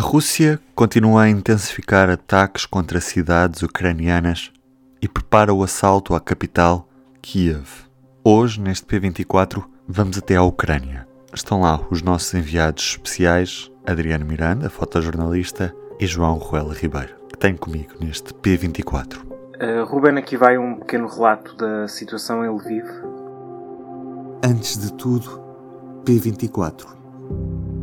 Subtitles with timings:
[0.00, 4.50] A Rússia continua a intensificar ataques contra cidades ucranianas
[5.02, 6.88] e prepara o assalto à capital,
[7.20, 7.68] Kiev.
[8.24, 11.06] Hoje, neste P24, vamos até à Ucrânia.
[11.34, 17.54] Estão lá os nossos enviados especiais, Adriano Miranda, fotojornalista, e João Ruela Ribeiro, que tem
[17.54, 19.18] comigo neste P24.
[19.18, 22.86] Uh, Ruben, aqui vai um pequeno relato da situação em Lviv.
[24.42, 25.42] Antes de tudo,
[26.06, 26.86] P24.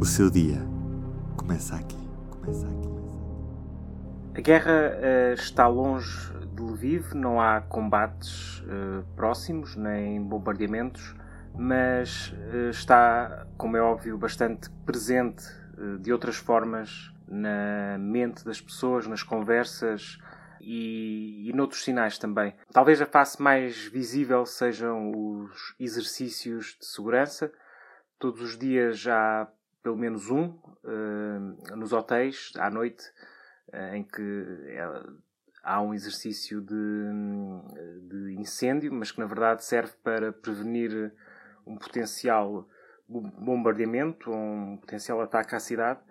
[0.02, 0.65] O seu dia
[1.36, 2.06] começa aqui.
[4.33, 11.14] A guerra uh, está longe de Lviv, não há combates uh, próximos nem bombardeamentos,
[11.54, 15.43] mas uh, está, como é óbvio, bastante presente
[16.00, 20.18] de outras formas na mente das pessoas, nas conversas
[20.61, 22.55] e, e noutros sinais também.
[22.71, 27.52] Talvez a face mais visível sejam os exercícios de segurança.
[28.18, 29.47] Todos os dias há
[29.87, 33.09] pelo menos um uh, nos hotéis à noite
[33.69, 34.83] uh, em que é,
[35.63, 36.75] há um exercício de,
[38.09, 41.13] de, incêndio, mas que na verdade serve para prevenir
[41.65, 42.67] um potencial
[43.08, 46.02] bombardeamento, um potencial ataque à cidade,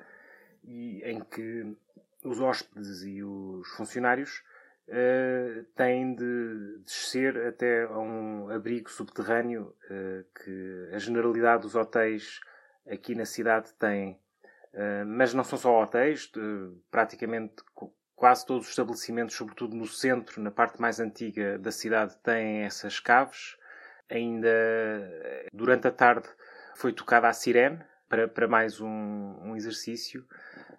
[0.64, 1.76] e em que
[2.24, 4.42] os hóspedes e os funcionários
[4.88, 9.76] uh, têm de descer até a um abrigo subterrâneo
[10.42, 12.40] que a generalidade dos hotéis
[12.88, 14.12] aqui na cidade tem,
[14.74, 16.30] uh, mas não são só hotéis,
[16.90, 17.54] praticamente
[18.14, 22.98] quase todos os estabelecimentos, sobretudo no centro, na parte mais antiga da cidade, têm essas
[22.98, 23.56] caves.
[24.08, 24.48] Ainda
[25.52, 26.28] durante a tarde
[26.76, 30.26] foi tocada a sirene para, para mais um, um exercício.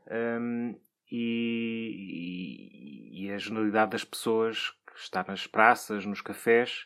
[0.10, 0.80] Um,
[1.12, 2.70] e,
[3.14, 6.86] e, a generalidade das pessoas que está nas praças, nos cafés,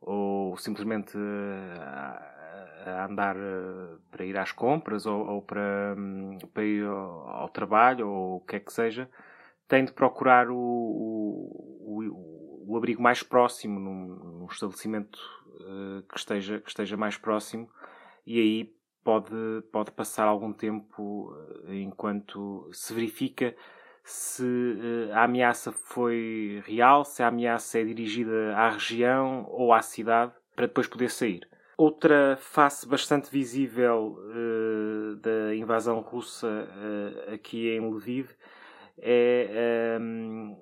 [0.00, 1.16] ou simplesmente
[2.84, 8.08] a andar eh, para ir às compras ou, ou para, hum, para, ir ao, trabalho
[8.08, 9.08] ou o que é que seja,
[9.68, 15.18] tem de procurar o, o, o abrigo mais próximo, num, num estabelecimento
[15.60, 17.70] uh, que, esteja, que esteja mais próximo,
[18.26, 18.74] e aí
[19.04, 19.34] pode,
[19.70, 23.54] pode passar algum tempo uh, enquanto se verifica
[24.04, 29.80] se uh, a ameaça foi real, se a ameaça é dirigida à região ou à
[29.80, 31.51] cidade, para depois poder sair.
[31.82, 38.30] Outra face bastante visível uh, da invasão russa uh, aqui em Lviv
[38.98, 40.56] é ehm,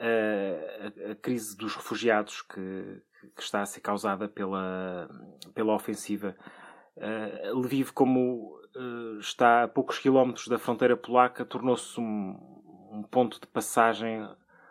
[0.00, 3.02] a, a, crise dos refugiados que,
[3.36, 5.06] que, está a ser causada pela,
[5.54, 6.34] pela ofensiva.
[6.96, 8.58] Uh, Lviv, como
[9.20, 12.38] está a poucos quilómetros da fronteira polaca, tornou-se um,
[12.90, 14.26] um, ponto de passagem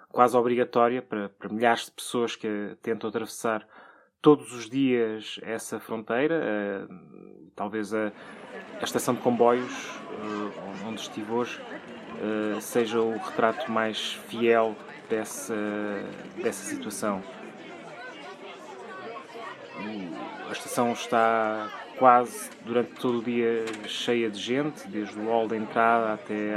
[0.10, 3.68] quase obrigatória para, para milhares de pessoas que tentam atravessar
[4.24, 6.96] todos os dias essa fronteira, uh,
[7.56, 8.12] talvez a,
[8.80, 14.76] a, estação de comboios uh, onde estive hoje uh, seja o retrato mais fiel
[15.10, 15.54] dessa,
[16.42, 17.22] dessa situação.
[20.48, 21.70] A estação está
[22.00, 26.56] quase durante todo o dia cheia de gente, desde o hall da entrada até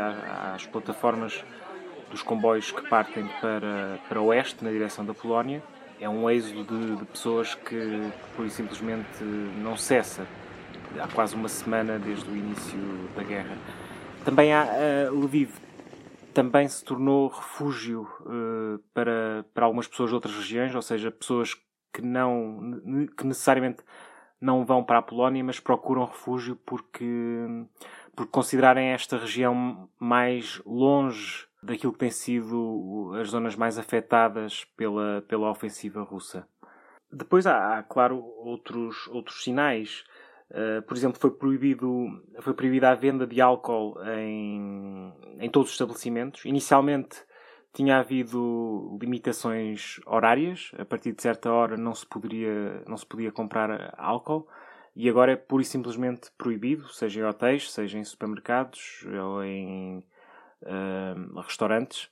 [0.54, 1.44] às plataformas
[2.12, 5.60] dos comboios que partem para, para o oeste, na direção da Polónia
[6.00, 10.26] é um êxodo de, de pessoas que, pura e simplesmente não cessa.
[10.98, 12.78] Há quase uma semana desde o início
[13.14, 13.56] da guerra.
[14.24, 14.64] Também há
[15.10, 15.50] uh, Lviv
[16.36, 21.54] também se tornou refúgio uh, para, para algumas pessoas de outras regiões, ou seja, pessoas
[21.90, 23.82] que não que necessariamente
[24.38, 27.46] não vão para a Polónia, mas procuram refúgio porque,
[28.14, 35.22] porque considerarem esta região mais longe daquilo que tem sido as zonas mais afetadas pela,
[35.28, 36.48] pela ofensiva russa.
[37.12, 40.04] Depois há, há claro, outros, outros sinais.
[40.48, 42.06] Uh, por exemplo, foi, proibido,
[42.40, 46.44] foi proibida a venda de álcool em, em todos os estabelecimentos.
[46.44, 47.24] Inicialmente
[47.72, 53.32] tinha havido limitações horárias, a partir de certa hora não se, poderia, não se podia
[53.32, 54.48] comprar álcool,
[54.94, 60.02] e agora é pura e simplesmente proibido, seja em hotéis, seja em supermercados ou em
[61.42, 62.10] restaurantes,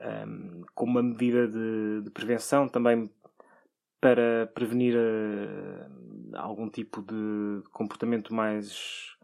[0.00, 3.10] um, como uma medida de, de, prevenção também
[4.00, 9.16] para prevenir uh, algum tipo de comportamento mais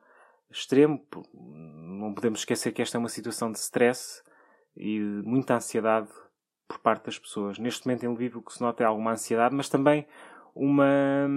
[0.50, 1.05] extremo.
[1.32, 4.23] Não podemos esquecer que esta é uma situação de stress
[4.76, 6.08] e de muita ansiedade
[6.67, 7.58] por parte das pessoas.
[7.58, 10.06] Neste momento em Lviv o que se nota é alguma ansiedade, mas também
[10.55, 11.29] uma,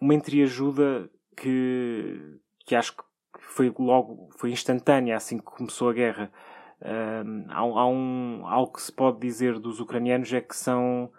[0.00, 3.04] uma entreajuda que, que acho que
[3.38, 6.32] foi logo, foi instantânea assim que começou a guerra
[6.80, 11.10] há, há um, algo que se pode dizer dos ucranianos é que são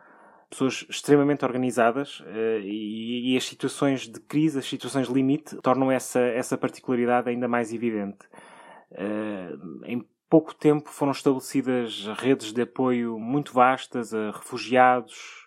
[0.50, 6.20] pessoas extremamente organizadas uh, e, e, as situações de crise, as situações limite, tornam essa,
[6.20, 8.26] essa particularidade ainda mais evidente.
[8.92, 15.46] Uh, em pouco tempo foram estabelecidas redes de apoio muito vastas a refugiados,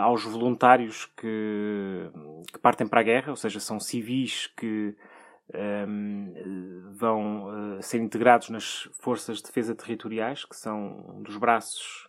[0.00, 2.10] aos voluntários que,
[2.52, 4.96] que, partem para a guerra, ou seja, são civis que
[5.54, 12.08] um, vão uh, ser integrados nas forças de defesa territoriais, que são um dos braços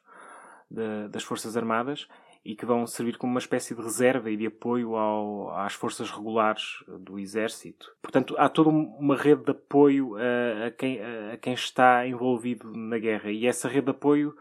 [0.69, 2.07] de, das Forças Armadas,
[2.43, 6.09] e que vão servir como uma espécie de reserva e de apoio ao, às forças
[6.09, 7.95] regulares do Exército.
[8.01, 10.99] Portanto, há toda uma rede de apoio a, a, quem,
[11.31, 14.35] a quem está envolvido na guerra, e essa rede de apoio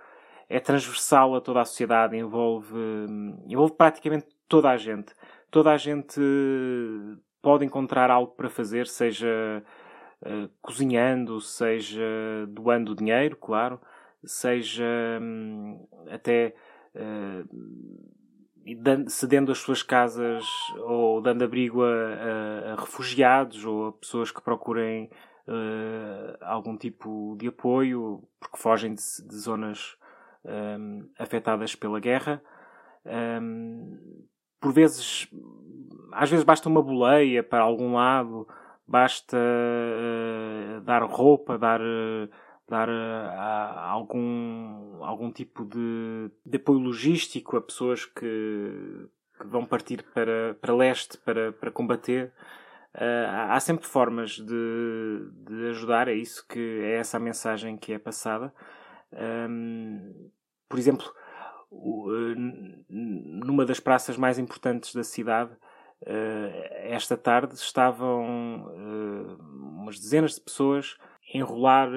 [0.49, 2.75] é transversal a toda a sociedade, envolve,
[3.47, 5.15] envolve praticamente toda a gente.
[5.51, 6.21] Toda a gente
[7.43, 9.63] pode encontrar algo para fazer, seja
[10.23, 12.01] uh, cozinhando, seja
[12.49, 13.81] doando dinheiro, claro,
[14.25, 14.85] seja
[15.21, 16.55] um, até
[16.95, 17.49] uh,
[19.09, 20.45] cedendo as suas casas
[20.79, 25.11] ou dando abrigo a, a, a, refugiados ou a pessoas que procurem
[25.49, 29.97] uh, algum tipo de apoio porque fogem de, de zonas
[30.45, 32.43] um, afetadas pela guerra.
[33.05, 34.27] Um,
[34.61, 35.29] por vezes,
[36.13, 38.47] às vezes basta uma boleia para algum lado,
[38.87, 42.29] basta uh, dar roupa, dar, uh,
[42.69, 49.09] dar uh, algum, algum tipo de, de apoio logístico a pessoas que,
[49.41, 52.33] que vão partir para, para leste para, para combater.
[53.49, 57.99] há sempre formas de, de ajudar, é isso que é essa a mensagem que é
[57.99, 58.53] passada.
[59.13, 60.31] Um,
[60.69, 61.13] por exemplo,
[62.89, 65.57] numa das praças mais importantes da cidade,
[66.05, 70.97] eh, esta tarde estavam eh, umas dezenas de pessoas
[71.33, 71.89] a enrolar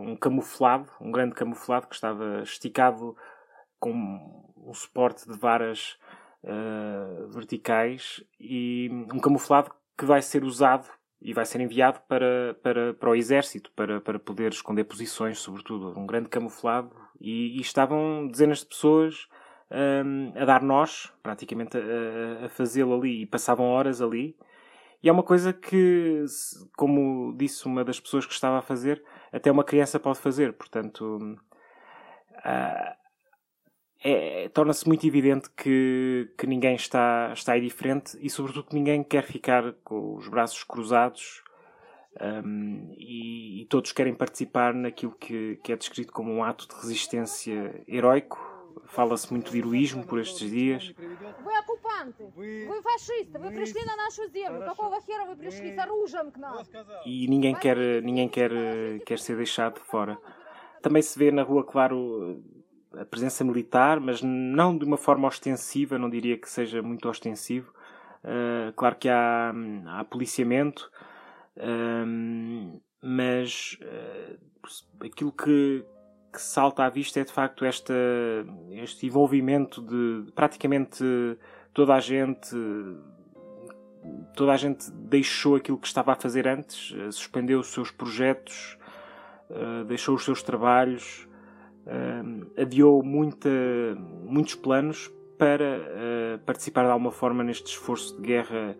[0.00, 3.14] um camuflado, um grande camuflado que estava esticado
[3.78, 3.92] com
[4.56, 5.98] um suporte de varas
[7.30, 10.88] verticais e um camuflado que vai ser usado
[11.24, 15.98] e vai ser enviado para, para, para o exército, para, para poder esconder posições, sobretudo.
[15.98, 16.90] Um grande camuflado.
[17.20, 19.28] E, e estavam dezenas de pessoas
[19.70, 24.36] um, a dar nós, praticamente a, a fazê-lo ali, e passavam horas ali.
[25.00, 26.24] E é uma coisa que,
[26.76, 29.02] como disse uma das pessoas que estava a fazer,
[29.32, 30.52] até uma criança pode fazer.
[30.52, 31.36] Portanto,
[32.38, 33.01] uh,
[34.03, 39.03] é, torna-se muito evidente que, que ninguém está, está aí diferente e, sobretudo, que ninguém
[39.03, 41.43] quer ficar com os braços cruzados
[42.21, 46.75] um, e, e, todos querem participar naquilo que, que é descrito como um ato de
[46.75, 48.55] resistência heroico.
[48.85, 50.93] Fala-se muito de heroísmo por estes dias.
[51.43, 54.63] Вы оккупанты, вы фашисты, вы пришли на нашу землю.
[54.63, 56.63] Какого хера вы пришли с оружием к нам?
[57.05, 58.51] E ninguém quer, ninguém quer,
[59.05, 60.17] quer ser deixado de fora.
[60.81, 62.41] Também se vê na rua, claro,
[62.98, 67.72] a presença militar, mas não de uma forma ostensiva, não diria que seja muito ostensivo.
[68.24, 69.52] Uh, claro que há,
[69.86, 70.90] há policiamento,
[71.56, 75.84] uh, mas uh, aquilo que,
[76.32, 77.94] que, salta à vista é de facto esta,
[78.70, 81.04] este envolvimento de, praticamente
[81.72, 82.56] toda a gente.
[84.34, 88.76] Toda a gente deixou aquilo que estava a fazer antes, suspendeu os seus projetos,
[89.86, 91.28] deixou os seus trabalhos,
[91.86, 93.48] uh, adiou muita,
[94.24, 98.76] muitos planos para uh, participar de alguma forma neste esforço de guerra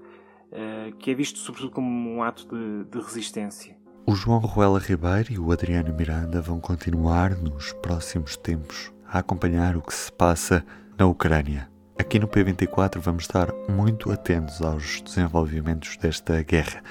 [0.52, 3.76] uh, que é visto sobretudo como um ato de, de resistência.
[4.06, 9.76] O João Ruela Ribeiro e o Adriano Miranda vão continuar nos próximos tempos a acompanhar
[9.76, 10.64] o que se passa
[10.98, 11.70] na Ucrânia.
[11.98, 16.82] Aqui no P24 vamos estar muito atentos aos desenvolvimentos desta guerra.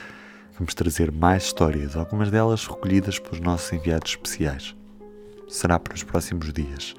[0.58, 4.76] Vamos trazer mais histórias, algumas delas recolhidas pelos nossos enviados especiais
[5.52, 6.96] será para os próximos dias.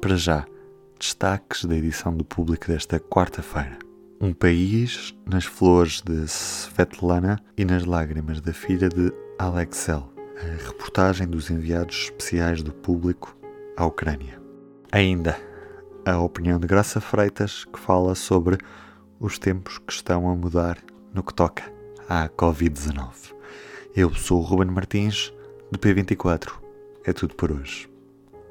[0.00, 0.44] Para já,
[0.98, 3.78] destaques da edição do público desta quarta-feira.
[4.20, 10.12] Um país nas flores de Svetlana e nas lágrimas da filha de Alexel.
[10.36, 13.36] A reportagem dos enviados especiais do público
[13.76, 14.40] à Ucrânia.
[14.90, 15.38] Ainda
[16.04, 18.58] a opinião de Graça Freitas, que fala sobre
[19.20, 20.78] os tempos que estão a mudar
[21.14, 21.62] no que toca
[22.08, 23.32] à Covid-19.
[23.94, 25.32] Eu sou o Ruben Martins,
[25.70, 26.52] do P24.
[27.04, 27.91] É tudo por hoje.